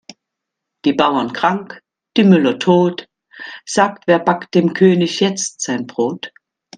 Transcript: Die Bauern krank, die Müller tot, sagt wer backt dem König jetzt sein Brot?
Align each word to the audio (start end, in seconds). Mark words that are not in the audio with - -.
Die 0.83 0.93
Bauern 0.93 1.31
krank, 1.31 1.79
die 2.17 2.23
Müller 2.23 2.57
tot, 2.57 3.07
sagt 3.67 4.07
wer 4.07 4.17
backt 4.17 4.55
dem 4.55 4.73
König 4.73 5.19
jetzt 5.19 5.61
sein 5.61 5.85
Brot? 5.85 6.31